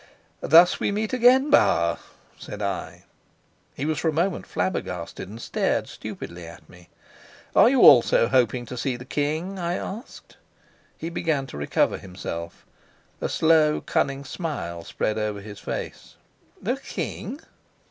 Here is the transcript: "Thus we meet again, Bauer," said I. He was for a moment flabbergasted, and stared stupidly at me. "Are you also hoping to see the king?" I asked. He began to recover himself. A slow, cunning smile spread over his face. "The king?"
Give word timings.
"Thus 0.39 0.79
we 0.79 0.91
meet 0.91 1.13
again, 1.13 1.51
Bauer," 1.51 1.99
said 2.35 2.59
I. 2.59 3.03
He 3.75 3.85
was 3.85 3.99
for 3.99 4.07
a 4.07 4.11
moment 4.11 4.47
flabbergasted, 4.47 5.29
and 5.29 5.39
stared 5.39 5.87
stupidly 5.87 6.47
at 6.47 6.67
me. 6.67 6.89
"Are 7.55 7.69
you 7.69 7.81
also 7.83 8.27
hoping 8.27 8.65
to 8.65 8.77
see 8.77 8.95
the 8.97 9.05
king?" 9.05 9.59
I 9.59 9.75
asked. 9.75 10.37
He 10.97 11.11
began 11.11 11.45
to 11.45 11.57
recover 11.57 11.99
himself. 11.99 12.65
A 13.21 13.29
slow, 13.29 13.79
cunning 13.79 14.25
smile 14.25 14.83
spread 14.85 15.19
over 15.19 15.39
his 15.39 15.59
face. 15.59 16.15
"The 16.59 16.77
king?" 16.77 17.39